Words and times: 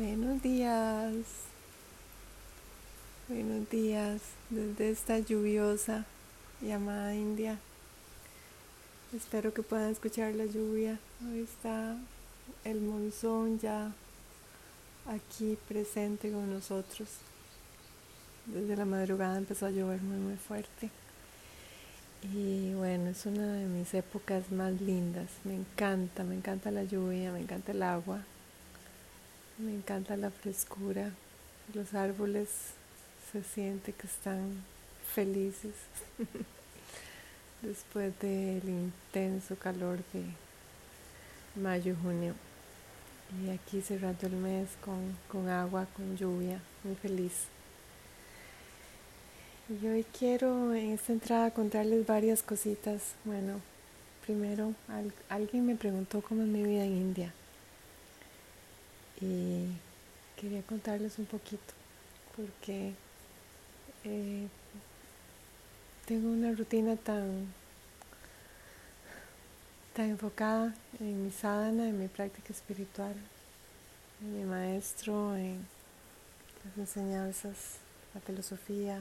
Buenos 0.00 0.40
días. 0.42 1.12
Buenos 3.26 3.68
días 3.68 4.22
desde 4.48 4.90
esta 4.90 5.18
lluviosa 5.18 6.04
llamada 6.60 7.16
India. 7.16 7.58
Espero 9.12 9.52
que 9.52 9.64
puedan 9.64 9.90
escuchar 9.90 10.36
la 10.36 10.46
lluvia. 10.46 11.00
Hoy 11.28 11.40
está 11.40 11.96
el 12.62 12.80
monzón 12.80 13.58
ya 13.58 13.90
aquí 15.08 15.58
presente 15.66 16.30
con 16.30 16.48
nosotros. 16.48 17.08
Desde 18.46 18.76
la 18.76 18.84
madrugada 18.84 19.36
empezó 19.36 19.66
a 19.66 19.70
llover 19.70 20.00
muy 20.00 20.18
muy 20.18 20.36
fuerte. 20.36 20.90
Y 22.22 22.72
bueno, 22.74 23.10
es 23.10 23.26
una 23.26 23.52
de 23.54 23.66
mis 23.66 23.92
épocas 23.94 24.52
más 24.52 24.80
lindas. 24.80 25.28
Me 25.42 25.56
encanta, 25.56 26.22
me 26.22 26.36
encanta 26.36 26.70
la 26.70 26.84
lluvia, 26.84 27.32
me 27.32 27.40
encanta 27.40 27.72
el 27.72 27.82
agua, 27.82 28.22
me 29.58 29.74
encanta 29.74 30.16
la 30.16 30.30
frescura. 30.30 31.10
Los 31.74 31.92
árboles 31.94 32.48
se 33.32 33.42
siente 33.42 33.92
que 33.92 34.06
están 34.06 34.62
felices 35.14 35.74
después 37.62 38.18
del 38.20 38.62
intenso 38.68 39.56
calor 39.56 39.98
de 40.12 40.22
mayo 41.60 41.96
junio. 42.02 42.34
Y 43.44 43.50
aquí 43.50 43.82
cerrando 43.82 44.26
el 44.26 44.36
mes 44.36 44.68
con, 44.82 45.16
con 45.30 45.48
agua, 45.48 45.86
con 45.94 46.16
lluvia, 46.16 46.62
muy 46.84 46.94
feliz. 46.94 47.32
Y 49.68 49.86
hoy 49.86 50.06
quiero 50.18 50.74
en 50.74 50.92
esta 50.92 51.12
entrada 51.12 51.50
contarles 51.50 52.06
varias 52.06 52.42
cositas. 52.42 53.16
Bueno, 53.24 53.60
primero 54.24 54.72
alguien 55.28 55.66
me 55.66 55.74
preguntó 55.74 56.22
cómo 56.22 56.42
es 56.42 56.48
mi 56.48 56.62
vida 56.62 56.84
en 56.84 56.96
India. 56.96 57.34
Y 59.20 59.66
quería 60.36 60.62
contarles 60.62 61.18
un 61.18 61.26
poquito 61.26 61.74
porque 62.36 62.94
eh, 64.04 64.46
tengo 66.06 66.30
una 66.30 66.52
rutina 66.52 66.96
tan, 66.96 67.52
tan 69.94 70.10
enfocada 70.10 70.74
en 71.00 71.24
mi 71.24 71.32
sadhana, 71.32 71.88
en 71.88 71.98
mi 71.98 72.06
práctica 72.06 72.52
espiritual, 72.52 73.14
en 74.20 74.38
mi 74.38 74.44
maestro, 74.44 75.36
en 75.36 75.66
las 76.64 76.78
enseñanzas, 76.78 77.78
la 78.14 78.20
filosofía, 78.20 79.00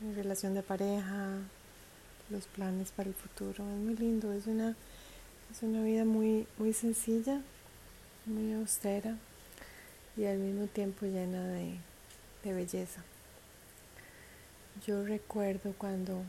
mi 0.00 0.14
relación 0.14 0.52
de 0.52 0.62
pareja, 0.62 1.38
los 2.28 2.46
planes 2.46 2.92
para 2.92 3.08
el 3.08 3.14
futuro. 3.14 3.64
Es 3.64 3.78
muy 3.78 3.96
lindo, 3.96 4.32
es 4.32 4.46
una, 4.46 4.76
es 5.50 5.62
una 5.62 5.82
vida 5.82 6.04
muy, 6.04 6.46
muy 6.58 6.72
sencilla, 6.72 7.40
muy 8.26 8.52
austera 8.54 9.16
y 10.16 10.24
al 10.26 10.38
mismo 10.38 10.66
tiempo 10.66 11.06
llena 11.06 11.46
de, 11.48 11.76
de 12.44 12.52
belleza. 12.52 13.02
Yo 14.86 15.04
recuerdo 15.04 15.74
cuando 15.76 16.22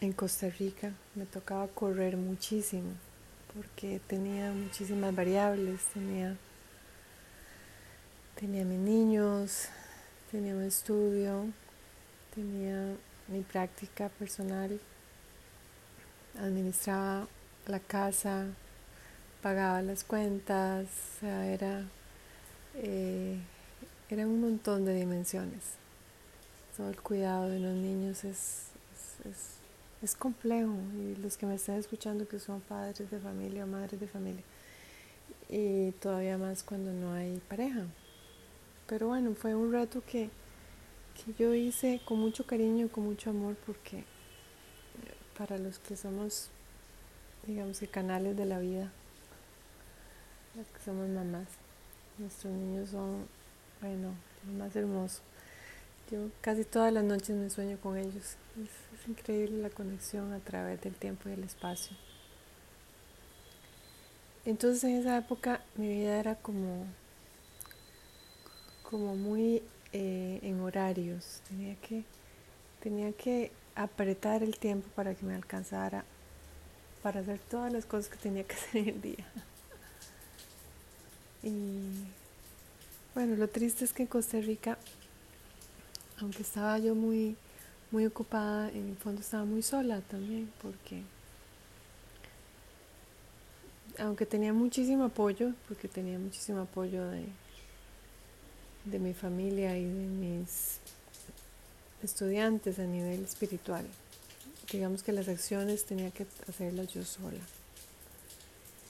en 0.00 0.12
Costa 0.12 0.48
Rica 0.48 0.92
me 1.14 1.26
tocaba 1.26 1.68
correr 1.68 2.16
muchísimo 2.16 2.90
porque 3.54 4.00
tenía 4.06 4.52
muchísimas 4.52 5.14
variables, 5.14 5.84
tenía, 5.92 6.36
tenía 8.36 8.64
mis 8.64 8.78
niños, 8.78 9.68
tenía 10.30 10.54
un 10.54 10.62
estudio, 10.62 11.46
tenía 12.34 12.94
mi 13.28 13.42
práctica 13.42 14.08
personal, 14.08 14.80
administraba 16.38 17.26
la 17.66 17.80
casa, 17.80 18.46
pagaba 19.42 19.82
las 19.82 20.04
cuentas, 20.04 20.86
o 20.86 21.20
sea, 21.20 21.46
era, 21.46 21.84
eh, 22.76 23.38
era 24.08 24.26
un 24.26 24.40
montón 24.40 24.84
de 24.84 24.94
dimensiones. 24.94 25.74
Todo 26.76 26.90
el 26.90 27.00
cuidado 27.00 27.48
de 27.48 27.60
los 27.60 27.74
niños 27.74 28.24
es, 28.24 28.68
es, 29.24 29.56
es, 30.02 30.14
complejo 30.14 30.74
y 30.96 31.16
los 31.16 31.36
que 31.36 31.46
me 31.46 31.56
están 31.56 31.76
escuchando 31.76 32.26
que 32.26 32.38
son 32.38 32.60
padres 32.60 33.10
de 33.10 33.18
familia 33.18 33.64
o 33.64 33.66
madres 33.66 34.00
de 34.00 34.06
familia 34.06 34.42
y 35.48 35.90
todavía 35.92 36.38
más 36.38 36.62
cuando 36.62 36.92
no 36.92 37.12
hay 37.12 37.40
pareja. 37.48 37.84
Pero 38.86 39.08
bueno, 39.08 39.34
fue 39.34 39.54
un 39.54 39.72
reto 39.72 40.02
que 40.06 40.30
que 41.24 41.34
yo 41.34 41.54
hice 41.54 42.00
con 42.04 42.18
mucho 42.18 42.46
cariño 42.46 42.88
con 42.88 43.04
mucho 43.04 43.30
amor 43.30 43.56
porque 43.66 44.04
para 45.36 45.58
los 45.58 45.78
que 45.78 45.96
somos, 45.96 46.50
digamos 47.46 47.80
canales 47.90 48.36
de 48.36 48.46
la 48.46 48.58
vida, 48.58 48.92
los 50.54 50.66
que 50.66 50.80
somos 50.84 51.08
mamás, 51.08 51.48
nuestros 52.18 52.52
niños 52.52 52.90
son, 52.90 53.26
bueno, 53.80 54.14
lo 54.46 54.52
más 54.52 54.74
hermoso. 54.76 55.20
Yo 56.10 56.28
casi 56.40 56.64
todas 56.64 56.92
las 56.92 57.04
noches 57.04 57.36
me 57.36 57.50
sueño 57.50 57.78
con 57.78 57.96
ellos. 57.96 58.36
Es, 58.56 59.00
es 59.00 59.08
increíble 59.08 59.62
la 59.62 59.70
conexión 59.70 60.32
a 60.32 60.40
través 60.40 60.80
del 60.80 60.94
tiempo 60.94 61.28
y 61.28 61.32
el 61.32 61.44
espacio. 61.44 61.96
Entonces 64.44 64.84
en 64.84 64.96
esa 64.96 65.18
época 65.18 65.60
mi 65.76 65.88
vida 65.88 66.18
era 66.18 66.34
como, 66.34 66.86
como 68.82 69.14
muy 69.14 69.62
eh, 69.92 70.40
en 70.42 70.60
horarios, 70.60 71.42
tenía 71.48 71.74
que, 71.76 72.04
tenía 72.80 73.12
que 73.12 73.52
apretar 73.74 74.42
el 74.42 74.58
tiempo 74.58 74.88
para 74.94 75.14
que 75.14 75.26
me 75.26 75.34
alcanzara 75.34 76.04
para 77.02 77.20
hacer 77.20 77.38
todas 77.38 77.72
las 77.72 77.84
cosas 77.86 78.08
que 78.08 78.16
tenía 78.16 78.44
que 78.44 78.54
hacer 78.56 78.76
en 78.82 78.88
el 78.88 79.02
día. 79.02 79.26
Y 81.42 81.80
bueno, 83.14 83.36
lo 83.36 83.48
triste 83.48 83.84
es 83.84 83.92
que 83.92 84.02
en 84.02 84.08
Costa 84.08 84.40
Rica, 84.40 84.78
aunque 86.18 86.42
estaba 86.42 86.78
yo 86.78 86.94
muy, 86.94 87.36
muy 87.90 88.06
ocupada, 88.06 88.68
en 88.70 88.90
el 88.90 88.96
fondo 88.96 89.20
estaba 89.20 89.44
muy 89.44 89.62
sola 89.62 90.00
también, 90.02 90.50
porque 90.62 91.02
aunque 93.98 94.26
tenía 94.26 94.52
muchísimo 94.52 95.04
apoyo, 95.04 95.52
porque 95.66 95.88
tenía 95.88 96.18
muchísimo 96.18 96.60
apoyo 96.60 97.04
de, 97.06 97.24
de 98.84 98.98
mi 98.98 99.12
familia 99.12 99.76
y 99.76 99.84
de 99.84 100.06
mis 100.06 100.78
estudiantes 102.02 102.78
a 102.78 102.84
nivel 102.84 103.24
espiritual. 103.24 103.86
Digamos 104.70 105.02
que 105.02 105.12
las 105.12 105.28
acciones 105.28 105.84
tenía 105.84 106.10
que 106.10 106.26
hacerlas 106.48 106.92
yo 106.92 107.04
sola. 107.04 107.40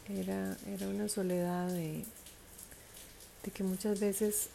Era, 0.08 0.56
era 0.66 0.88
una 0.88 1.08
soledad 1.08 1.68
de, 1.68 2.04
de 3.44 3.50
que 3.50 3.62
muchas 3.62 4.00
veces, 4.00 4.48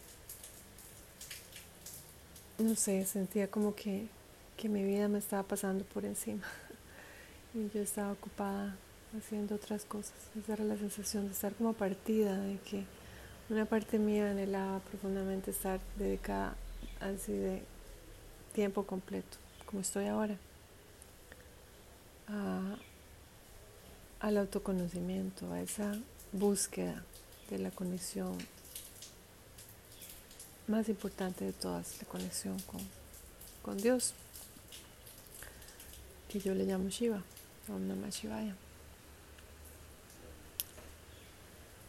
no 2.58 2.76
sé, 2.76 3.06
sentía 3.06 3.50
como 3.50 3.76
que, 3.76 4.08
que 4.58 4.70
mi 4.70 4.84
vida 4.84 5.08
me 5.08 5.20
estaba 5.20 5.44
pasando 5.44 5.84
por 5.86 6.06
encima 6.06 6.46
y 7.54 7.70
yo 7.74 7.82
estaba 7.82 8.12
ocupada 8.12 8.76
haciendo 9.18 9.56
otras 9.56 9.86
cosas. 9.86 10.16
Esa 10.38 10.54
era 10.54 10.64
la 10.64 10.78
sensación 10.78 11.26
de 11.28 11.34
estar 11.34 11.54
como 11.54 11.74
partida, 11.74 12.38
de 12.38 12.60
que 12.60 12.84
una 13.50 13.66
parte 13.66 14.00
mía 14.00 14.32
anhelaba 14.32 14.80
profundamente 14.80 15.52
estar 15.52 15.80
dedicada 15.98 16.56
así 17.00 17.34
de 17.34 17.62
tiempo 18.54 18.84
completo, 18.84 19.38
como 19.66 19.82
estoy 19.82 20.08
ahora, 20.08 20.38
al 24.20 24.38
autoconocimiento, 24.38 25.52
a 25.52 25.62
esa 25.62 25.94
búsqueda 26.32 27.04
de 27.50 27.60
la 27.60 27.70
conexión 27.72 28.38
más 30.68 30.90
importante 30.90 31.46
de 31.46 31.54
todas, 31.54 31.98
la 32.02 32.08
conexión 32.08 32.60
con, 32.62 32.82
con 33.62 33.78
Dios, 33.78 34.14
que 36.30 36.40
yo 36.40 36.54
le 36.54 36.66
llamo 36.66 36.90
Shiva, 36.90 37.22
Om 37.70 37.88
Namah 37.88 38.10
Shivaya. 38.10 38.56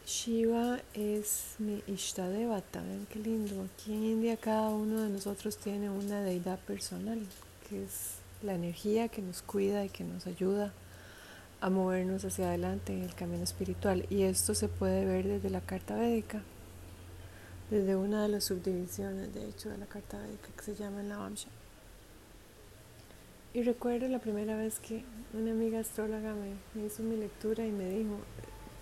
Shiva 0.06 0.80
es 0.94 1.56
mi 1.58 1.82
Ishtadevata, 1.88 2.80
ven 2.80 3.08
qué 3.10 3.18
lindo. 3.18 3.64
Aquí 3.64 3.92
en 3.92 4.04
India 4.04 4.36
cada 4.36 4.68
uno 4.68 5.02
de 5.02 5.10
nosotros 5.10 5.56
tiene 5.56 5.90
una 5.90 6.22
deidad 6.22 6.60
personal, 6.60 7.20
que 7.68 7.82
es 7.82 8.14
la 8.42 8.54
energía 8.54 9.08
que 9.08 9.20
nos 9.20 9.42
cuida 9.42 9.84
y 9.84 9.88
que 9.88 10.04
nos 10.04 10.28
ayuda 10.28 10.72
a 11.60 11.70
movernos 11.70 12.24
hacia 12.24 12.48
adelante 12.48 12.92
en 12.92 13.02
el 13.02 13.14
camino 13.16 13.42
espiritual. 13.42 14.06
Y 14.08 14.22
esto 14.22 14.54
se 14.54 14.68
puede 14.68 15.04
ver 15.04 15.26
desde 15.26 15.50
la 15.50 15.60
carta 15.60 15.96
védica, 15.96 16.40
desde 17.70 17.96
una 17.96 18.22
de 18.22 18.28
las 18.28 18.44
subdivisiones, 18.44 19.34
de 19.34 19.48
hecho, 19.48 19.70
de 19.70 19.78
la 19.78 19.86
carta 19.86 20.18
védica 20.18 20.48
que 20.56 20.62
se 20.62 20.74
llama 20.74 21.02
la 21.02 21.16
Vamsha. 21.16 21.48
Y 23.54 23.62
recuerdo 23.62 24.06
la 24.08 24.18
primera 24.18 24.56
vez 24.56 24.78
que 24.78 25.02
una 25.32 25.50
amiga 25.50 25.80
astróloga 25.80 26.34
me 26.34 26.86
hizo 26.86 27.02
mi 27.02 27.16
lectura 27.16 27.66
y 27.66 27.72
me 27.72 27.88
dijo, 27.88 28.18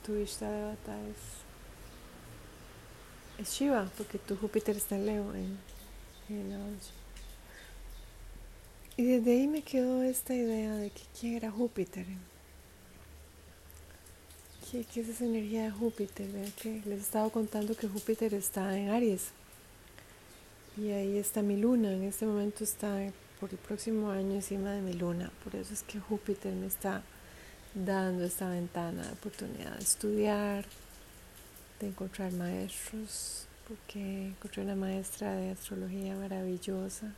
tu 0.04 0.16
Ishtadevata 0.16 0.98
es, 1.08 1.16
es 3.40 3.52
Shiva, 3.54 3.88
porque 3.96 4.18
tu 4.18 4.36
Júpiter 4.36 4.76
está 4.76 4.96
en 4.96 5.06
Leo, 5.06 5.34
en, 5.34 5.56
en 6.28 6.78
Y 8.96 9.04
desde 9.04 9.32
ahí 9.32 9.46
me 9.46 9.62
quedó 9.62 10.02
esta 10.02 10.34
idea 10.34 10.74
de 10.74 10.90
que 10.90 11.02
quién 11.18 11.34
era 11.36 11.50
Júpiter. 11.50 12.06
¿Qué, 14.82 15.02
es 15.02 15.08
esa 15.08 15.24
energía 15.24 15.66
de 15.66 15.70
Júpiter? 15.70 16.26
Que 16.60 16.82
les 16.84 16.98
he 16.98 17.02
estado 17.02 17.30
contando 17.30 17.76
que 17.76 17.86
Júpiter 17.86 18.34
está 18.34 18.76
en 18.76 18.88
Aries. 18.88 19.28
Y 20.76 20.90
ahí 20.90 21.16
está 21.16 21.42
mi 21.42 21.56
luna. 21.56 21.92
En 21.92 22.02
este 22.02 22.26
momento 22.26 22.64
está 22.64 22.88
por 23.38 23.50
el 23.52 23.58
próximo 23.58 24.10
año 24.10 24.34
encima 24.34 24.72
de 24.72 24.82
mi 24.82 24.94
luna. 24.94 25.30
Por 25.44 25.54
eso 25.54 25.72
es 25.72 25.84
que 25.84 26.00
Júpiter 26.00 26.52
me 26.54 26.66
está 26.66 27.04
dando 27.72 28.24
esta 28.24 28.48
ventana 28.48 29.06
de 29.06 29.12
oportunidad 29.12 29.76
de 29.76 29.84
estudiar, 29.84 30.64
de 31.78 31.86
encontrar 31.86 32.32
maestros, 32.32 33.46
porque 33.68 34.26
encontré 34.26 34.64
una 34.64 34.74
maestra 34.74 35.36
de 35.36 35.52
astrología 35.52 36.16
maravillosa, 36.16 37.14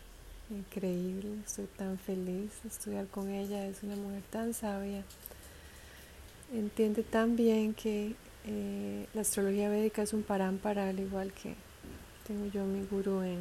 increíble. 0.51 1.39
Estoy 1.47 1.69
tan 1.79 1.99
feliz 1.99 2.51
de 2.63 2.69
estudiar 2.69 3.07
con 3.07 3.31
ella. 3.31 3.67
Es 3.67 3.83
una 3.83 3.97
mujer 3.97 4.23
tan 4.31 4.53
sabia 4.53 5.05
entiende 6.53 7.03
tan 7.03 7.37
bien 7.37 7.75
que 7.75 8.15
eh, 8.45 9.07
la 9.15 9.23
astrología 9.23 9.69
védica 9.69 10.03
es 10.03 10.13
un 10.13 10.23
parámpara, 10.23 10.89
al 10.89 11.01
igual 11.01 11.33
que 11.33 11.55
tengo 12.27 12.47
yo 12.47 12.65
mi 12.65 12.85
gurú 12.87 13.23
en 13.23 13.39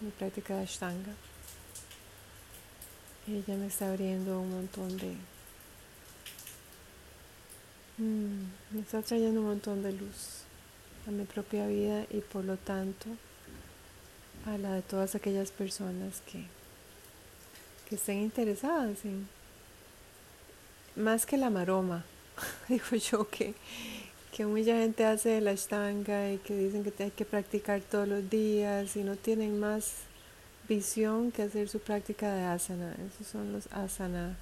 mi 0.00 0.10
práctica 0.10 0.56
de 0.56 0.62
Ashtanga. 0.62 1.14
Ella 3.28 3.56
me 3.56 3.66
está 3.66 3.90
abriendo 3.90 4.40
un 4.40 4.50
montón 4.50 4.96
de... 4.96 5.14
Mm, 7.98 8.44
me 8.72 8.80
está 8.80 9.02
trayendo 9.02 9.40
un 9.40 9.46
montón 9.46 9.82
de 9.82 9.92
luz 9.92 10.42
a 11.06 11.10
mi 11.10 11.24
propia 11.24 11.66
vida 11.66 12.06
y 12.10 12.20
por 12.20 12.44
lo 12.44 12.56
tanto 12.56 13.08
a 14.46 14.58
la 14.58 14.72
de 14.72 14.82
todas 14.82 15.14
aquellas 15.14 15.50
personas 15.50 16.22
que, 16.22 16.44
que 17.88 17.96
estén 17.96 18.18
interesadas 18.18 19.04
en 19.04 19.28
más 20.96 21.26
que 21.26 21.36
la 21.36 21.50
maroma, 21.50 22.04
digo 22.68 22.96
yo 22.96 23.28
que, 23.28 23.54
que 24.32 24.46
mucha 24.46 24.76
gente 24.76 25.04
hace 25.04 25.40
la 25.40 25.52
ashtanga 25.52 26.32
y 26.32 26.38
que 26.38 26.56
dicen 26.56 26.84
que 26.84 27.02
hay 27.02 27.10
que 27.10 27.24
practicar 27.24 27.80
todos 27.80 28.08
los 28.08 28.28
días 28.28 28.96
y 28.96 29.04
no 29.04 29.16
tienen 29.16 29.58
más 29.60 29.94
visión 30.68 31.32
que 31.32 31.42
hacer 31.42 31.68
su 31.68 31.80
práctica 31.80 32.32
de 32.34 32.44
asana. 32.44 32.94
Esos 33.08 33.26
son 33.26 33.52
los 33.52 33.66
asana 33.72 34.36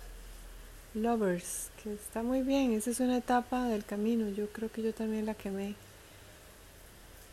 lovers, 0.94 1.70
que 1.82 1.92
está 1.92 2.22
muy 2.22 2.42
bien, 2.42 2.72
esa 2.72 2.90
es 2.90 3.00
una 3.00 3.18
etapa 3.18 3.64
del 3.68 3.84
camino, 3.84 4.28
yo 4.30 4.48
creo 4.48 4.70
que 4.70 4.82
yo 4.82 4.92
también 4.92 5.26
la 5.26 5.34
quemé. 5.34 5.74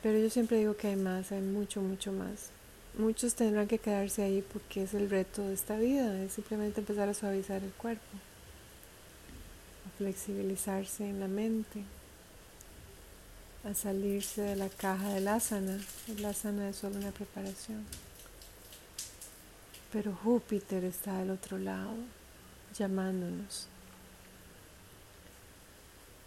Pero 0.04 0.20
yo 0.20 0.30
siempre 0.30 0.58
digo 0.58 0.78
que 0.78 0.88
hay 0.90 0.96
más, 0.96 1.32
hay 1.32 1.42
mucho, 1.42 1.82
mucho 1.82 2.12
más. 2.12 2.50
Muchos 2.98 3.36
tendrán 3.36 3.68
que 3.68 3.80
quedarse 3.80 4.24
ahí 4.24 4.44
porque 4.54 4.84
es 4.84 4.94
el 4.94 5.10
reto 5.10 5.42
de 5.42 5.54
esta 5.54 5.78
vida, 5.78 6.22
es 6.24 6.34
simplemente 6.34 6.80
empezar 6.80 7.10
a 7.10 7.14
suavizar 7.14 7.64
el 7.64 7.72
cuerpo 7.72 8.04
flexibilizarse 9.98 11.10
en 11.10 11.20
la 11.20 11.28
mente, 11.28 11.84
a 13.64 13.74
salirse 13.74 14.42
de 14.42 14.56
la 14.56 14.70
caja 14.70 15.10
del 15.10 15.28
asana. 15.28 15.80
El 16.08 16.24
asana 16.26 16.70
es 16.70 16.76
solo 16.76 16.98
una 16.98 17.12
preparación. 17.12 17.84
Pero 19.92 20.16
Júpiter 20.16 20.84
está 20.84 21.20
del 21.20 21.32
otro 21.32 21.58
lado, 21.58 21.96
llamándonos. 22.78 23.68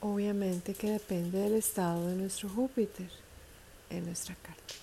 Obviamente 0.00 0.74
que 0.74 0.90
depende 0.90 1.38
del 1.38 1.54
estado 1.54 2.08
de 2.08 2.14
nuestro 2.14 2.48
Júpiter 2.48 3.10
en 3.90 4.06
nuestra 4.06 4.34
carta. 4.36 4.74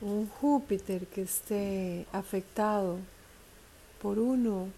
Un 0.00 0.28
Júpiter 0.28 1.06
que 1.06 1.22
esté 1.22 2.06
afectado 2.10 2.98
por 4.00 4.18
uno 4.18 4.68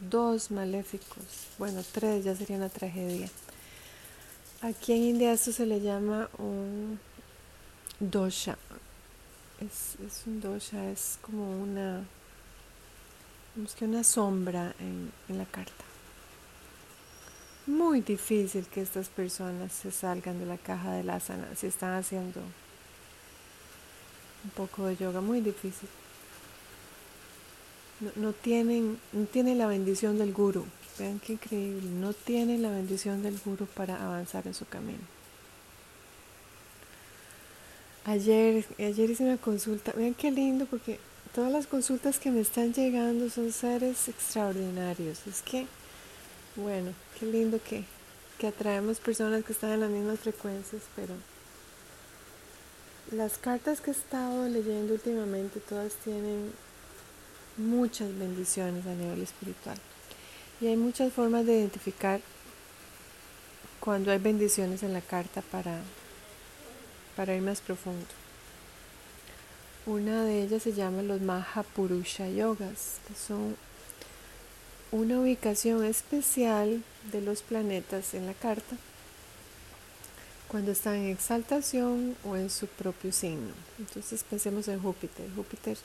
dos 0.00 0.50
maléficos, 0.50 1.48
bueno, 1.58 1.82
tres 1.92 2.24
ya 2.24 2.34
sería 2.34 2.56
una 2.56 2.68
tragedia. 2.68 3.28
Aquí 4.62 4.92
en 4.92 5.02
India 5.02 5.32
esto 5.32 5.52
se 5.52 5.66
le 5.66 5.80
llama 5.80 6.28
un 6.38 6.98
dosha. 7.98 8.56
Es, 9.60 9.96
un 10.26 10.40
dosha, 10.40 10.90
es 10.90 11.18
como 11.20 11.62
una, 11.62 12.04
que 13.78 13.84
una 13.84 14.04
sombra 14.04 14.74
en, 14.78 15.12
en 15.28 15.38
la 15.38 15.44
carta. 15.44 15.84
Muy 17.66 18.00
difícil 18.00 18.66
que 18.66 18.80
estas 18.80 19.08
personas 19.08 19.72
se 19.72 19.90
salgan 19.90 20.38
de 20.38 20.46
la 20.46 20.56
caja 20.56 20.92
de 20.92 21.04
la 21.04 21.16
asana 21.16 21.46
si 21.54 21.66
están 21.66 21.92
haciendo 21.92 22.40
un 24.44 24.50
poco 24.56 24.86
de 24.86 24.96
yoga, 24.96 25.20
muy 25.20 25.40
difícil 25.42 25.88
no, 28.16 28.32
tienen, 28.32 28.98
no 29.12 29.26
tienen 29.26 29.58
la 29.58 29.66
bendición 29.66 30.18
del 30.18 30.32
guru. 30.32 30.64
Vean 30.98 31.20
qué 31.20 31.34
increíble, 31.34 31.88
no 31.88 32.12
tienen 32.12 32.62
la 32.62 32.70
bendición 32.70 33.22
del 33.22 33.38
guru 33.44 33.66
para 33.66 34.02
avanzar 34.02 34.46
en 34.46 34.54
su 34.54 34.66
camino. 34.66 34.98
Ayer, 38.04 38.64
ayer 38.78 39.10
hice 39.10 39.24
una 39.24 39.36
consulta, 39.36 39.92
vean 39.92 40.14
qué 40.14 40.30
lindo 40.30 40.66
porque 40.66 40.98
todas 41.34 41.52
las 41.52 41.66
consultas 41.66 42.18
que 42.18 42.30
me 42.30 42.40
están 42.40 42.72
llegando 42.72 43.30
son 43.30 43.52
seres 43.52 44.08
extraordinarios. 44.08 45.26
Es 45.26 45.42
que, 45.42 45.66
bueno, 46.56 46.92
qué 47.18 47.26
lindo 47.26 47.60
que, 47.62 47.84
que 48.38 48.48
atraemos 48.48 48.98
personas 48.98 49.44
que 49.44 49.52
están 49.52 49.72
en 49.72 49.80
las 49.80 49.90
mismas 49.90 50.18
frecuencias, 50.18 50.82
pero 50.96 51.14
las 53.12 53.38
cartas 53.38 53.80
que 53.80 53.90
he 53.90 53.94
estado 53.94 54.48
leyendo 54.48 54.94
últimamente 54.94 55.60
todas 55.60 55.94
tienen 55.94 56.52
muchas 57.60 58.16
bendiciones 58.18 58.86
a 58.86 58.94
nivel 58.94 59.22
espiritual. 59.22 59.76
Y 60.60 60.66
hay 60.66 60.76
muchas 60.76 61.12
formas 61.12 61.46
de 61.46 61.58
identificar 61.58 62.20
cuando 63.78 64.10
hay 64.10 64.18
bendiciones 64.18 64.82
en 64.82 64.92
la 64.92 65.00
carta 65.00 65.42
para, 65.42 65.80
para 67.16 67.34
ir 67.34 67.42
más 67.42 67.60
profundo. 67.60 68.06
Una 69.86 70.24
de 70.24 70.42
ellas 70.42 70.62
se 70.62 70.72
llama 70.72 71.02
los 71.02 71.20
Mahapurusha 71.22 72.28
Yogas, 72.28 72.98
que 73.08 73.14
son 73.14 73.56
una 74.92 75.20
ubicación 75.20 75.84
especial 75.84 76.82
de 77.12 77.20
los 77.22 77.42
planetas 77.42 78.14
en 78.14 78.26
la 78.26 78.34
carta 78.34 78.76
cuando 80.48 80.72
están 80.72 80.96
en 80.96 81.10
exaltación 81.10 82.16
o 82.24 82.36
en 82.36 82.50
su 82.50 82.66
propio 82.66 83.12
signo. 83.12 83.52
Entonces 83.78 84.24
pensemos 84.24 84.66
en 84.66 84.82
Júpiter. 84.82 85.30
Júpiter 85.36 85.78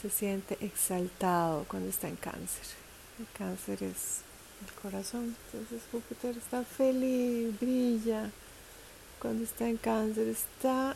se 0.00 0.10
siente 0.10 0.58
exaltado 0.60 1.64
cuando 1.68 1.88
está 1.88 2.08
en 2.08 2.16
cáncer. 2.16 2.66
El 3.18 3.26
cáncer 3.36 3.82
es 3.82 4.20
el 4.66 4.72
corazón, 4.82 5.36
entonces 5.46 5.82
Júpiter 5.90 6.36
está 6.36 6.62
feliz, 6.62 7.58
brilla 7.58 8.30
cuando 9.20 9.44
está 9.44 9.68
en 9.68 9.76
cáncer, 9.76 10.28
está 10.28 10.94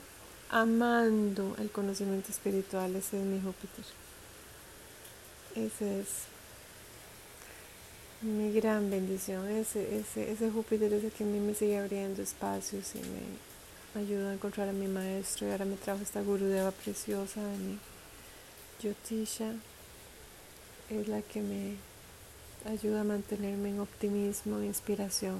amando 0.51 1.57
el 1.59 1.71
conocimiento 1.71 2.31
espiritual, 2.31 2.95
ese 2.97 3.19
es 3.19 3.25
mi 3.25 3.41
Júpiter. 3.41 3.85
Ese 5.57 6.01
es 6.01 6.07
mi 8.23 8.53
gran 8.53 8.91
bendición, 8.91 9.49
ese, 9.49 9.99
ese, 9.99 10.31
ese 10.31 10.51
Júpiter 10.51 10.93
es 10.93 11.05
el 11.05 11.13
que 11.13 11.25
a 11.25 11.27
mí 11.27 11.41
me 11.41 11.55
sigue 11.55 11.79
abriendo 11.79 12.23
espacios 12.23 12.95
y 12.95 12.99
me 12.99 14.03
ayuda 14.03 14.31
a 14.31 14.35
encontrar 14.35 14.69
a 14.69 14.73
mi 14.73 14.87
maestro 14.87 15.49
y 15.49 15.51
ahora 15.53 15.65
me 15.65 15.77
trajo 15.77 16.03
esta 16.03 16.21
gurudeva 16.21 16.71
preciosa 16.71 17.43
de 17.43 17.57
mí. 17.57 17.79
Yotisha 18.83 19.53
es 20.89 21.09
la 21.09 21.23
que 21.23 21.41
me 21.41 21.77
ayuda 22.71 23.03
a 23.03 23.05
mantenerme 23.05 23.71
en 23.71 23.81
optimismo 23.81 24.59
e 24.59 24.67
inspiración. 24.67 25.39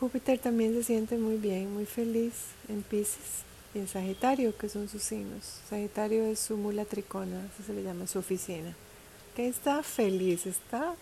Júpiter 0.00 0.38
también 0.38 0.74
se 0.74 0.82
siente 0.82 1.16
muy 1.16 1.36
bien, 1.36 1.72
muy 1.72 1.86
feliz 1.86 2.32
en 2.68 2.82
Pisces 2.82 3.44
y 3.74 3.78
en 3.78 3.88
Sagitario, 3.88 4.56
que 4.56 4.68
son 4.68 4.88
sus 4.88 5.02
signos. 5.02 5.60
Sagitario 5.68 6.24
es 6.24 6.40
su 6.40 6.56
mula 6.56 6.84
tricona, 6.84 7.48
así 7.52 7.62
se 7.62 7.72
le 7.72 7.82
llama, 7.82 8.06
su 8.06 8.18
oficina. 8.18 8.74
Que 9.36 9.48
está 9.48 9.82
feliz, 9.82 10.46
está 10.46 10.94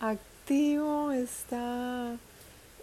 activo, 0.00 1.10
está 1.10 2.16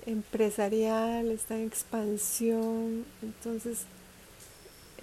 empresarial, 0.05 1.31
está 1.31 1.55
en 1.55 1.67
expansión. 1.67 3.05
Entonces, 3.21 3.85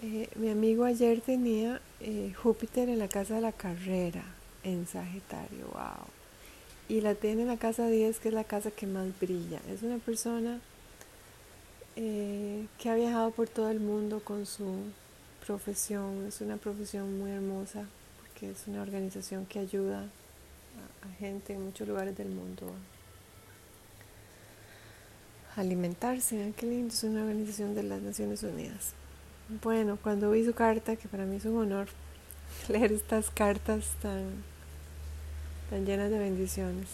eh, 0.01 0.29
mi 0.37 0.49
amigo 0.49 0.85
ayer 0.85 1.21
tenía 1.21 1.81
eh, 2.01 2.33
Júpiter 2.35 2.89
en 2.89 2.99
la 2.99 3.09
casa 3.09 3.35
de 3.35 3.41
la 3.41 3.53
carrera 3.53 4.25
en 4.65 4.87
Sagitario, 4.87 5.67
wow. 5.73 6.07
Y 6.89 7.01
la 7.01 7.15
tiene 7.15 7.43
en 7.43 7.49
la 7.49 7.57
casa 7.57 7.89
10, 7.89 8.19
que 8.21 8.29
es 8.29 8.35
la 8.35 8.45
casa 8.45 8.71
que 8.71 8.87
más 8.87 9.09
brilla. 9.21 9.61
Es 9.69 9.83
una 9.83 9.99
persona 9.99 10.61
eh, 11.97 12.67
que 12.79 12.89
ha 12.89 12.95
viajado 12.95 13.31
por 13.31 13.49
todo 13.49 13.71
el 13.71 13.81
mundo 13.81 14.21
con 14.25 14.47
su 14.47 14.77
profesión. 15.47 16.27
Es 16.27 16.41
una 16.41 16.57
profesión 16.57 17.19
muy 17.19 17.31
hermosa 17.31 17.87
porque 18.21 18.51
es 18.51 18.67
una 18.67 18.83
organización 18.83 19.47
que 19.47 19.59
ayuda 19.59 20.05
a, 21.03 21.09
gente 21.19 21.53
en 21.53 21.65
muchos 21.65 21.87
lugares 21.87 22.17
del 22.17 22.29
mundo 22.29 22.73
a 25.57 25.61
alimentarse. 25.61 26.53
Qué 26.57 26.67
lindo, 26.67 26.93
es 26.93 27.05
una 27.05 27.23
organización 27.23 27.75
de 27.75 27.83
las 27.85 28.01
Naciones 28.01 28.43
Unidas. 28.43 28.95
Bueno, 29.61 29.99
cuando 30.03 30.31
vi 30.31 30.47
su 30.47 30.55
carta, 30.55 30.97
que 30.97 31.09
para 31.09 31.27
mí 31.27 31.37
es 31.37 31.45
un 31.45 31.59
honor 31.59 31.87
leer 32.69 32.91
estas 32.91 33.29
cartas 33.29 33.85
tan, 34.01 34.45
tan 35.69 35.85
llenas 35.85 36.11
de 36.11 36.19
bendiciones. 36.19 36.89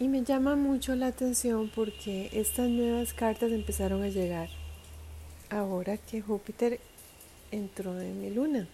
Y 0.00 0.08
me 0.08 0.24
llama 0.24 0.56
mucho 0.56 0.96
la 0.96 1.06
atención 1.06 1.70
porque 1.72 2.30
estas 2.32 2.68
nuevas 2.68 3.14
cartas 3.14 3.52
empezaron 3.52 4.02
a 4.02 4.08
llegar 4.08 4.48
ahora 5.50 5.98
que 5.98 6.20
Júpiter 6.20 6.80
entró 7.52 8.00
en 8.00 8.20
mi 8.20 8.30
luna. 8.30 8.66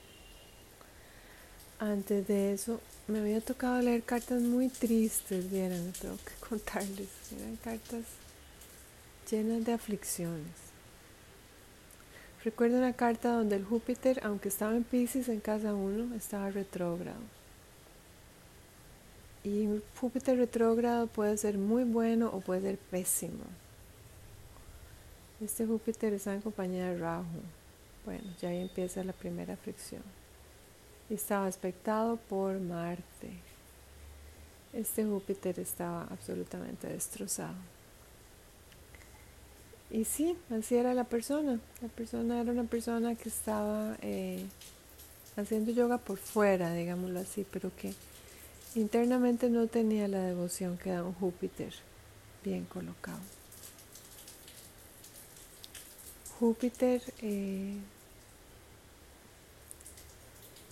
Antes 1.78 2.26
de 2.26 2.54
eso 2.54 2.80
me 3.06 3.18
había 3.18 3.42
tocado 3.42 3.82
leer 3.82 4.02
cartas 4.02 4.40
muy 4.40 4.68
tristes, 4.68 5.50
vieran, 5.50 5.92
tengo 6.00 6.16
que 6.16 6.32
contarles. 6.48 7.08
Eran 7.38 7.56
cartas 7.56 8.04
llenas 9.30 9.62
de 9.66 9.74
aflicciones. 9.74 10.69
Recuerdo 12.42 12.78
una 12.78 12.94
carta 12.94 13.32
donde 13.32 13.56
el 13.56 13.66
Júpiter, 13.66 14.20
aunque 14.24 14.48
estaba 14.48 14.74
en 14.74 14.82
Pisces 14.82 15.28
en 15.28 15.40
casa 15.40 15.74
1, 15.74 16.14
estaba 16.14 16.50
retrógrado. 16.50 17.20
Y 19.44 19.82
Júpiter 20.00 20.38
retrógrado 20.38 21.06
puede 21.06 21.36
ser 21.36 21.58
muy 21.58 21.84
bueno 21.84 22.30
o 22.32 22.40
puede 22.40 22.62
ser 22.62 22.78
pésimo. 22.78 23.44
Este 25.42 25.66
Júpiter 25.66 26.14
está 26.14 26.34
en 26.34 26.40
compañía 26.40 26.90
de 26.90 26.98
Rahu. 26.98 27.24
Bueno, 28.06 28.24
ya 28.40 28.48
ahí 28.48 28.62
empieza 28.62 29.04
la 29.04 29.12
primera 29.12 29.56
fricción. 29.56 30.02
Y 31.10 31.14
estaba 31.14 31.46
aspectado 31.46 32.16
por 32.16 32.58
Marte. 32.58 33.32
Este 34.72 35.04
Júpiter 35.04 35.58
estaba 35.60 36.04
absolutamente 36.04 36.86
destrozado. 36.88 37.54
Y 39.90 40.04
sí, 40.04 40.36
así 40.50 40.76
era 40.76 40.94
la 40.94 41.04
persona. 41.04 41.58
La 41.82 41.88
persona 41.88 42.40
era 42.40 42.52
una 42.52 42.64
persona 42.64 43.14
que 43.16 43.28
estaba 43.28 43.96
eh, 44.02 44.44
haciendo 45.36 45.72
yoga 45.72 45.98
por 45.98 46.18
fuera, 46.18 46.72
digámoslo 46.72 47.20
así, 47.20 47.44
pero 47.50 47.70
que 47.76 47.92
internamente 48.74 49.50
no 49.50 49.66
tenía 49.66 50.06
la 50.06 50.20
devoción 50.20 50.78
que 50.78 50.90
da 50.90 51.02
un 51.02 51.14
Júpiter 51.14 51.74
bien 52.44 52.64
colocado. 52.66 53.18
Júpiter 56.38 57.02
eh, 57.20 57.74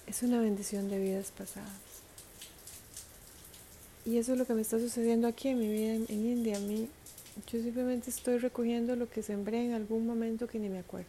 es 0.06 0.22
una 0.22 0.40
bendición 0.40 0.88
de 0.88 0.98
vidas 0.98 1.30
pasadas. 1.30 1.68
Y 4.06 4.16
eso 4.16 4.32
es 4.32 4.38
lo 4.38 4.46
que 4.46 4.54
me 4.54 4.62
está 4.62 4.78
sucediendo 4.78 5.28
aquí 5.28 5.48
en 5.48 5.58
mi 5.58 5.68
vida 5.70 5.94
en, 5.94 6.06
India. 6.08 6.56
A 6.56 6.60
mí 6.60 6.88
yo 7.46 7.62
simplemente 7.62 8.10
estoy 8.10 8.38
recogiendo 8.38 8.96
lo 8.96 9.08
que 9.08 9.22
sembré 9.22 9.64
en 9.64 9.72
algún 9.72 10.06
momento 10.06 10.46
que 10.46 10.58
ni 10.58 10.68
me 10.68 10.80
acuerdo. 10.80 11.08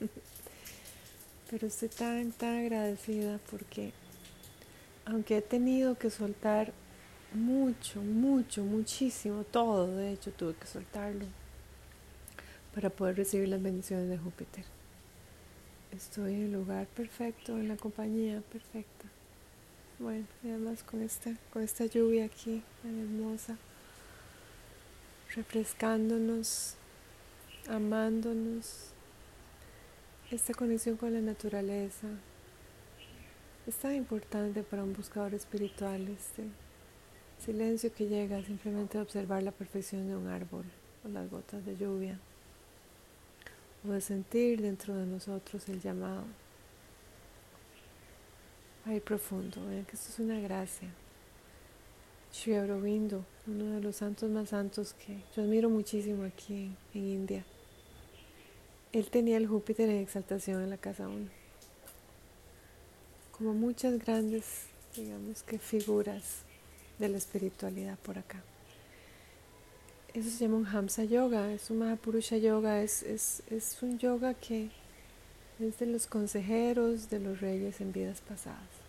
Pero 1.50 1.66
estoy 1.66 1.88
tan, 1.88 2.30
tan 2.32 2.58
agradecida 2.58 3.40
porque 3.50 3.92
aunque 5.04 5.38
he 5.38 5.42
tenido 5.42 5.98
que 5.98 6.10
soltar 6.10 6.72
mucho, 7.34 8.00
mucho, 8.00 8.62
muchísimo, 8.62 9.44
todo, 9.44 9.96
de 9.96 10.12
hecho 10.12 10.30
tuve 10.32 10.54
que 10.54 10.66
soltarlo 10.66 11.26
para 12.74 12.90
poder 12.90 13.16
recibir 13.16 13.48
las 13.48 13.62
bendiciones 13.62 14.08
de 14.08 14.18
Júpiter. 14.18 14.64
Estoy 15.90 16.34
en 16.34 16.42
el 16.44 16.52
lugar 16.52 16.86
perfecto, 16.86 17.58
en 17.58 17.66
la 17.68 17.76
compañía 17.76 18.40
perfecta. 18.52 19.06
Bueno, 19.98 20.26
y 20.44 20.48
además 20.48 20.84
con 20.84 21.02
esta, 21.02 21.34
con 21.52 21.62
esta 21.62 21.84
lluvia 21.86 22.24
aquí 22.26 22.62
tan 22.82 22.98
hermosa 22.98 23.58
refrescándonos, 25.34 26.74
amándonos. 27.68 28.90
Esta 30.30 30.54
conexión 30.54 30.96
con 30.96 31.12
la 31.12 31.20
naturaleza 31.20 32.08
es 33.66 33.76
tan 33.76 33.94
importante 33.94 34.62
para 34.62 34.82
un 34.82 34.92
buscador 34.92 35.34
espiritual, 35.34 36.08
este 36.08 36.44
silencio 37.38 37.92
que 37.92 38.06
llega 38.06 38.42
simplemente 38.42 38.98
a 38.98 39.02
observar 39.02 39.42
la 39.42 39.52
perfección 39.52 40.08
de 40.08 40.16
un 40.16 40.28
árbol 40.28 40.64
o 41.04 41.08
las 41.08 41.30
gotas 41.30 41.64
de 41.64 41.76
lluvia, 41.76 42.18
o 43.86 43.92
de 43.92 44.00
sentir 44.00 44.60
dentro 44.60 44.94
de 44.94 45.06
nosotros 45.06 45.68
el 45.68 45.80
llamado. 45.80 46.24
A 48.86 48.94
ir 48.94 49.02
profundo, 49.02 49.64
vean 49.66 49.84
que 49.84 49.96
esto 49.96 50.10
es 50.10 50.18
una 50.18 50.40
gracia. 50.40 50.88
Sri 52.32 52.54
Aurobindo, 52.54 53.24
uno 53.46 53.74
de 53.74 53.80
los 53.80 53.96
santos 53.96 54.30
más 54.30 54.50
santos 54.50 54.94
que 54.94 55.18
yo 55.34 55.42
admiro 55.42 55.68
muchísimo 55.68 56.24
aquí 56.24 56.70
en, 56.94 57.00
India. 57.00 57.44
Él 58.92 59.10
tenía 59.10 59.36
el 59.36 59.46
Júpiter 59.46 59.88
en 59.88 59.96
exaltación 59.96 60.62
en 60.62 60.70
la 60.70 60.76
casa 60.76 61.08
1. 61.08 61.28
Como 63.32 63.52
muchas 63.54 63.98
grandes, 63.98 64.66
digamos 64.94 65.42
que 65.42 65.58
figuras 65.58 66.42
de 66.98 67.08
la 67.08 67.18
espiritualidad 67.18 67.98
por 67.98 68.18
acá. 68.18 68.42
Eso 70.14 70.28
se 70.28 70.38
llama 70.38 70.56
un 70.56 70.66
Hamsa 70.66 71.04
Yoga, 71.04 71.52
es 71.52 71.70
un 71.70 71.78
Mahapurusha 71.78 72.36
Yoga, 72.36 72.82
es, 72.82 73.02
es, 73.02 73.42
es 73.48 73.82
un 73.82 73.98
yoga 73.98 74.34
que 74.34 74.70
es 75.60 75.78
de 75.78 75.86
los 75.86 76.06
consejeros 76.06 77.10
de 77.10 77.20
los 77.20 77.40
reyes 77.40 77.80
en 77.80 77.92
vidas 77.92 78.20
pasadas. 78.20 78.79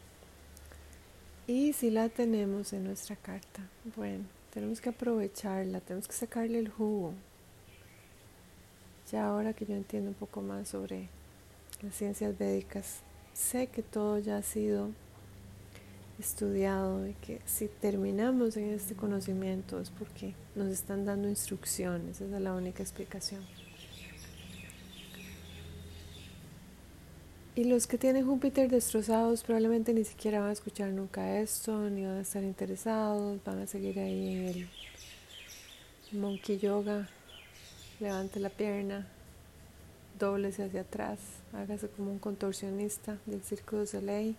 Y 1.52 1.74
si 1.74 1.92
la 1.92 2.08
tenemos 2.08 2.72
en 2.72 2.86
nuestra 2.86 3.18
carta, 3.18 3.62
bueno, 3.98 4.24
tenemos 4.54 4.80
que 4.80 4.88
aprovecharla, 4.88 5.82
tenemos 5.82 6.08
que 6.08 6.14
sacarle 6.14 6.58
el 6.60 6.70
jugo. 6.70 7.14
Ya 9.12 9.26
ahora 9.26 9.52
que 9.52 9.66
yo 9.66 9.76
entiendo 9.76 10.12
un 10.12 10.16
poco 10.16 10.42
más 10.42 10.70
sobre 10.70 11.10
las 11.82 11.94
ciencias 11.94 12.38
védicas, 12.38 13.02
sé 13.34 13.68
que 13.68 13.84
todo 13.84 14.18
ya 14.18 14.38
ha 14.38 14.44
sido 14.44 14.92
estudiado 16.18 17.06
y 17.06 17.16
que 17.16 17.42
si 17.46 17.68
terminamos 17.68 18.56
en 18.56 18.70
este 18.72 18.96
conocimiento 18.96 19.82
es 19.82 19.90
porque 19.90 20.34
nos 20.56 20.70
están 20.70 21.04
dando 21.04 21.28
instrucciones, 21.28 22.22
esa 22.22 22.38
es 22.38 22.42
la 22.42 22.54
única 22.54 22.82
explicación. 22.82 23.42
Y 27.54 27.66
los 27.66 27.86
que 27.86 27.98
tienen 27.98 28.26
Júpiter 28.26 28.70
destrozados 28.70 29.44
probablemente 29.44 29.94
ni 29.94 30.06
siquiera 30.06 30.40
van 30.40 30.52
a 30.52 30.54
escuchar 30.54 30.90
nunca 30.92 31.40
esto, 31.40 31.90
ni 31.90 32.06
van 32.06 32.20
a 32.20 32.22
estar 32.22 32.44
interesados, 32.44 33.44
van 33.44 33.60
a 33.60 33.68
seguir 33.68 34.00
ahí 34.00 34.36
en 34.36 34.48
el 34.48 34.70
Monkey 36.14 36.60
Yoga. 36.60 37.10
Levante 38.00 38.40
la 38.40 38.50
pierna, 38.50 39.06
doblese 40.18 40.64
hacia 40.64 40.82
atrás, 40.82 41.20
hágase 41.52 41.90
como 41.90 42.12
un 42.12 42.20
contorsionista 42.20 43.18
del 43.26 43.44
Circo 43.44 43.80
de 43.80 43.88
Soleil. 43.88 44.36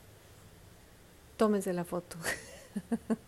Tómese 1.36 1.74
la 1.74 1.84
foto. 1.84 2.16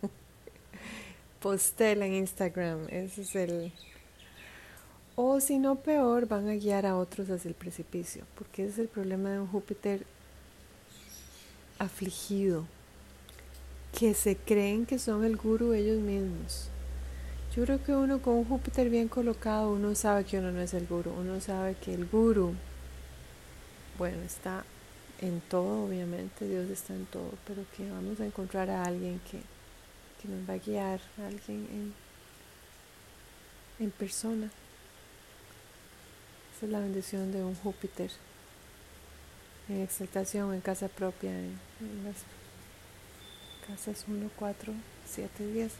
Postela 1.41 2.07
en 2.07 2.15
Instagram, 2.15 2.87
ese 2.89 3.21
es 3.21 3.35
el, 3.35 3.71
o 5.15 5.39
si 5.39 5.59
no 5.59 5.75
peor, 5.75 6.27
van 6.27 6.49
a 6.49 6.55
guiar 6.55 6.85
a 6.85 6.97
otros 6.97 7.29
hacia 7.29 7.49
el 7.49 7.55
precipicio, 7.55 8.25
porque 8.37 8.63
ese 8.63 8.73
es 8.73 8.79
el 8.79 8.87
problema 8.87 9.29
de 9.29 9.39
un 9.39 9.47
Júpiter 9.47 10.05
afligido, 11.79 12.65
que 13.97 14.13
se 14.13 14.35
creen 14.35 14.85
que 14.85 14.99
son 14.99 15.23
el 15.23 15.37
gurú 15.37 15.73
ellos 15.73 15.99
mismos. 15.99 16.69
Yo 17.55 17.63
creo 17.63 17.81
que 17.81 17.93
uno 17.93 18.21
con 18.21 18.35
un 18.35 18.45
Júpiter 18.45 18.89
bien 18.89 19.07
colocado, 19.07 19.71
uno 19.71 19.95
sabe 19.95 20.25
que 20.25 20.39
uno 20.39 20.51
no 20.51 20.59
es 20.59 20.73
el 20.73 20.85
gurú, 20.87 21.13
uno 21.17 21.39
sabe 21.39 21.75
que 21.75 21.93
el 21.93 22.05
gurú, 22.05 22.53
bueno, 23.97 24.21
está 24.23 24.65
en 25.21 25.39
todo, 25.39 25.85
obviamente, 25.85 26.45
Dios 26.47 26.69
está 26.69 26.93
en 26.93 27.05
todo, 27.05 27.31
pero 27.47 27.63
que 27.77 27.89
vamos 27.89 28.19
a 28.19 28.25
encontrar 28.25 28.69
a 28.69 28.83
alguien 28.83 29.21
que, 29.31 29.39
que 30.21 30.27
nos 30.27 30.49
va 30.49 30.55
a 30.55 30.57
guiar, 30.57 30.99
alguien 31.17 31.93
en, 33.79 33.85
en 33.85 33.91
persona. 33.91 34.51
Esa 36.55 36.67
es 36.67 36.71
la 36.71 36.79
bendición 36.79 37.33
de 37.33 37.43
un 37.43 37.53
Júpiter 37.53 38.09
en 39.67 39.81
exaltación 39.81 40.53
en 40.53 40.61
casa 40.61 40.87
propia, 40.87 41.31
en, 41.31 41.59
las 42.05 42.15
casas 43.67 44.05
1, 44.07 44.29
4, 44.37 44.73
7, 45.05 45.47
10. 45.47 45.71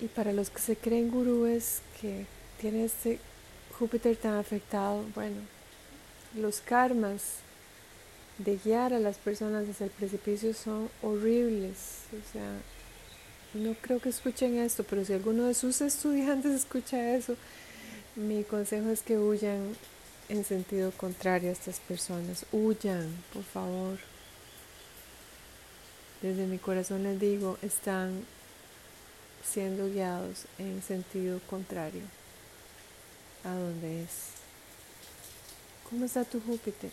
Y 0.00 0.06
para 0.06 0.32
los 0.32 0.48
que 0.48 0.60
se 0.60 0.76
creen 0.76 1.10
gurúes 1.10 1.82
que 2.00 2.24
tienen 2.58 2.86
este 2.86 3.18
Júpiter 3.78 4.16
tan 4.16 4.34
afectado, 4.34 5.04
bueno, 5.14 5.42
los 6.34 6.60
karmas 6.60 7.40
de 8.38 8.56
guiar 8.56 8.94
a 8.94 8.98
las 8.98 9.18
personas 9.18 9.68
hacia 9.68 9.84
el 9.84 9.92
precipicio 9.92 10.54
son 10.54 10.88
horribles. 11.02 12.04
O 12.12 12.32
sea, 12.32 12.50
no 13.52 13.74
creo 13.82 14.00
que 14.00 14.08
escuchen 14.08 14.56
esto, 14.56 14.84
pero 14.84 15.04
si 15.04 15.12
alguno 15.12 15.44
de 15.44 15.54
sus 15.54 15.82
estudiantes 15.82 16.52
escucha 16.54 17.14
eso, 17.14 17.36
mi 18.16 18.42
consejo 18.44 18.90
es 18.90 19.02
que 19.02 19.18
huyan 19.18 19.76
en 20.28 20.44
sentido 20.44 20.90
contrario 20.90 21.50
a 21.50 21.52
estas 21.52 21.78
personas. 21.80 22.46
Huyan, 22.52 23.08
por 23.32 23.44
favor. 23.44 23.98
Desde 26.22 26.46
mi 26.46 26.58
corazón 26.58 27.04
les 27.04 27.20
digo, 27.20 27.58
están 27.62 28.24
siendo 29.44 29.88
guiados 29.88 30.46
en 30.58 30.82
sentido 30.82 31.40
contrario 31.48 32.02
a 33.44 33.54
donde 33.54 34.02
es. 34.02 34.30
¿Cómo 35.88 36.06
está 36.06 36.24
tu 36.24 36.40
Júpiter? 36.40 36.90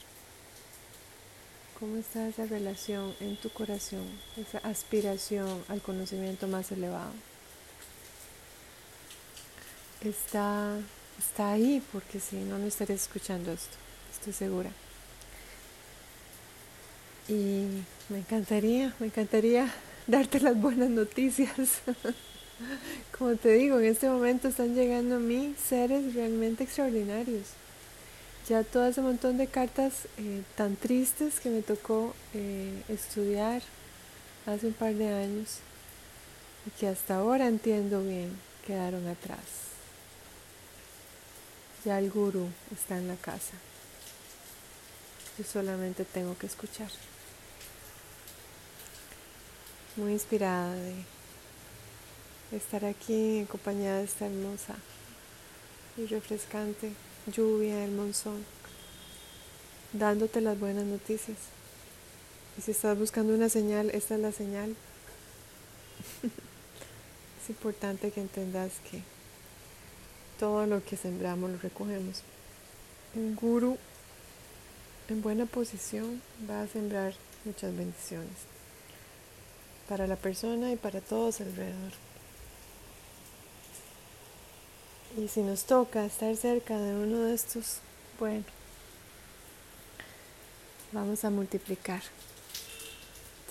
cómo 1.83 1.97
está 1.97 2.29
esa 2.29 2.45
relación 2.45 3.13
en 3.19 3.35
tu 3.35 3.49
corazón, 3.49 4.07
esa 4.37 4.59
aspiración 4.59 5.65
al 5.67 5.81
conocimiento 5.81 6.47
más 6.47 6.71
elevado. 6.71 7.11
Está, 9.99 10.77
está 11.19 11.51
ahí 11.51 11.81
porque 11.91 12.19
si 12.19 12.37
no, 12.37 12.57
no 12.57 12.65
estarías 12.65 13.01
escuchando 13.01 13.51
esto, 13.51 13.77
estoy 14.11 14.33
segura. 14.33 14.71
Y 17.27 17.65
me 18.09 18.19
encantaría, 18.19 18.93
me 18.99 19.07
encantaría 19.07 19.73
darte 20.07 20.39
las 20.39 20.59
buenas 20.59 20.89
noticias. 20.89 21.81
Como 23.17 23.35
te 23.35 23.53
digo, 23.53 23.79
en 23.79 23.85
este 23.85 24.09
momento 24.09 24.47
están 24.47 24.75
llegando 24.75 25.15
a 25.15 25.19
mí 25.19 25.55
seres 25.63 26.13
realmente 26.13 26.63
extraordinarios. 26.63 27.47
Ya 28.47 28.63
todo 28.63 28.85
ese 28.85 29.01
montón 29.01 29.37
de 29.37 29.47
cartas 29.47 30.07
eh, 30.17 30.43
tan 30.55 30.75
tristes 30.75 31.39
que 31.39 31.49
me 31.49 31.61
tocó 31.61 32.13
eh, 32.33 32.83
estudiar 32.89 33.61
hace 34.45 34.67
un 34.67 34.73
par 34.73 34.93
de 34.93 35.07
años 35.07 35.59
y 36.67 36.71
que 36.71 36.87
hasta 36.87 37.15
ahora 37.15 37.47
entiendo 37.47 38.03
bien 38.03 38.37
quedaron 38.67 39.07
atrás. 39.07 39.72
Ya 41.85 41.99
el 41.99 42.09
gurú 42.09 42.49
está 42.71 42.97
en 42.97 43.09
la 43.09 43.15
casa. 43.15 43.53
Yo 45.37 45.43
solamente 45.43 46.05
tengo 46.05 46.37
que 46.37 46.47
escuchar. 46.47 46.89
Muy 49.97 50.13
inspirada 50.13 50.73
de 50.73 51.03
estar 52.51 52.85
aquí 52.85 53.39
en 53.39 53.45
compañía 53.45 53.95
de 53.95 54.05
esta 54.05 54.25
hermosa 54.27 54.75
y 55.97 56.05
refrescante 56.05 56.93
lluvia 57.27 57.77
del 57.77 57.91
monzón, 57.91 58.45
dándote 59.91 60.41
las 60.41 60.59
buenas 60.59 60.85
noticias. 60.85 61.37
Y 62.57 62.61
si 62.61 62.71
estás 62.71 62.97
buscando 62.97 63.33
una 63.33 63.49
señal, 63.49 63.89
esta 63.89 64.15
es 64.15 64.21
la 64.21 64.31
señal. 64.31 64.75
es 67.43 67.49
importante 67.49 68.11
que 68.11 68.21
entendas 68.21 68.73
que 68.89 69.01
todo 70.39 70.65
lo 70.65 70.83
que 70.83 70.97
sembramos 70.97 71.51
lo 71.51 71.57
recogemos. 71.57 72.21
Un 73.15 73.35
guru 73.35 73.77
en 75.09 75.21
buena 75.21 75.45
posición 75.45 76.21
va 76.49 76.61
a 76.61 76.67
sembrar 76.67 77.13
muchas 77.45 77.75
bendiciones 77.75 78.53
para 79.87 80.07
la 80.07 80.15
persona 80.15 80.71
y 80.71 80.75
para 80.75 81.01
todos 81.01 81.41
alrededor. 81.41 81.91
Y 85.17 85.27
si 85.27 85.41
nos 85.41 85.65
toca 85.65 86.05
estar 86.05 86.35
cerca 86.35 86.77
de 86.77 86.93
uno 86.93 87.19
de 87.19 87.35
estos, 87.35 87.77
bueno, 88.19 88.43
vamos 90.91 91.23
a 91.23 91.29
multiplicar 91.29 92.01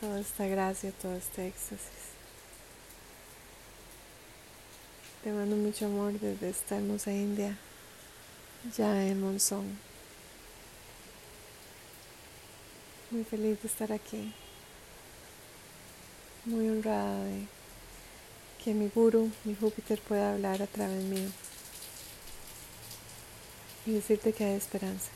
toda 0.01 0.21
esta 0.21 0.47
gracia, 0.47 0.91
todo 1.01 1.15
este 1.15 1.47
éxtasis. 1.47 2.12
Te 5.23 5.31
mando 5.31 5.55
mucho 5.55 5.87
amor 5.87 6.19
desde 6.19 6.50
esta 6.50 6.76
hermosa 6.76 7.12
India, 7.12 7.57
ya 8.76 9.07
en 9.07 9.21
Monzón. 9.21 9.79
Muy 13.12 13.23
feliz 13.23 13.62
de 13.62 13.69
estar 13.69 13.93
aquí. 13.93 14.35
Muy 16.45 16.69
honrada 16.69 17.23
de 17.23 17.47
que 18.64 18.75
mi 18.75 18.88
guru, 18.88 19.31
mi 19.45 19.55
Júpiter, 19.55 20.00
pueda 20.00 20.33
hablar 20.33 20.61
a 20.61 20.67
través 20.67 21.05
mío 21.05 21.29
y 23.87 23.93
decirte 23.93 24.33
que 24.33 24.45
hay 24.45 24.57
esperanza. 24.57 25.11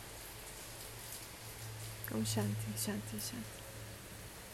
Om 2.15 2.23
Shanti, 2.23 2.73
Shanti, 2.79 3.17
Shanti. 3.19 3.56